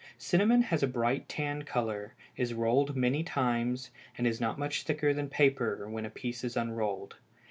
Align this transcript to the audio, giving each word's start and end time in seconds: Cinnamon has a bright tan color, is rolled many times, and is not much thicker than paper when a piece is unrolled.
Cinnamon 0.17 0.63
has 0.63 0.81
a 0.81 0.87
bright 0.87 1.29
tan 1.29 1.61
color, 1.61 2.15
is 2.35 2.55
rolled 2.55 2.95
many 2.95 3.21
times, 3.21 3.91
and 4.17 4.25
is 4.25 4.41
not 4.41 4.57
much 4.57 4.81
thicker 4.81 5.13
than 5.13 5.29
paper 5.29 5.87
when 5.87 6.07
a 6.07 6.09
piece 6.09 6.43
is 6.43 6.57
unrolled. 6.57 7.17